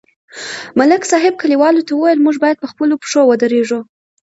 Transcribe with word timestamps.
ملک 0.79 1.01
صاحب 1.11 1.33
کلیوالو 1.41 1.85
ته 1.87 1.93
وویل: 1.95 2.19
موږ 2.25 2.35
باید 2.43 2.57
په 2.61 2.67
خپلو 2.71 2.93
پښو 3.01 3.21
ودرېږو 3.27 3.79